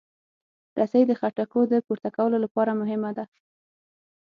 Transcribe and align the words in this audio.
رسۍ 0.79 1.03
د 1.07 1.11
خټکو 1.19 1.59
د 1.71 1.73
پورته 1.85 2.09
کولو 2.17 2.37
لپاره 2.45 2.71
مهمه 2.81 3.11
ده. 3.17 3.25